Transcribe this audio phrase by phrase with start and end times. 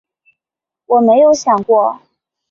[0.87, 1.99] 我没有想过